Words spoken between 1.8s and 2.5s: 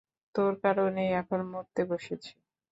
বসেছি।